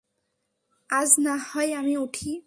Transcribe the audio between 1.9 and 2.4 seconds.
উঠি।